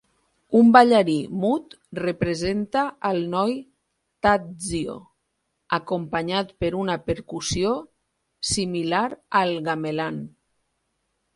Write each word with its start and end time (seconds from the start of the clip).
Un 0.59 0.69
ballarí 0.75 1.15
mut 1.41 1.73
representa 1.97 2.85
al 3.09 3.19
noi 3.33 3.53
Tadzio, 4.27 4.95
acompanyat 5.79 6.55
per 6.65 6.71
una 6.85 6.95
percussió 7.11 7.75
similar 8.55 9.03
al 9.43 9.53
gamelan. 9.69 10.19